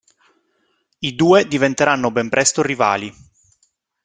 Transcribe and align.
I 1.01 1.13
due 1.15 1.47
diventeranno 1.47 2.09
ben 2.09 2.27
presto 2.27 2.63
rivali. 2.63 3.13